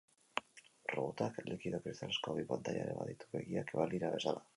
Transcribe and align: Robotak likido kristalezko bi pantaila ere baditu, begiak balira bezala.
Robotak 0.93 1.35
likido 1.49 1.79
kristalezko 1.83 2.33
bi 2.39 2.45
pantaila 2.53 2.87
ere 2.87 2.95
baditu, 3.01 3.29
begiak 3.37 3.71
balira 3.83 4.11
bezala. 4.17 4.43